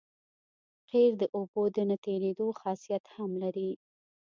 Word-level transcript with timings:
قیر 0.89 1.11
د 1.21 1.23
اوبو 1.37 1.63
د 1.75 1.77
نه 1.89 1.95
تېرېدو 2.05 2.47
خاصیت 2.61 3.03
هم 3.15 3.31
لري 3.43 3.71